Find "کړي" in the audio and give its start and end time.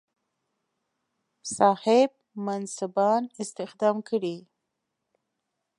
4.09-4.37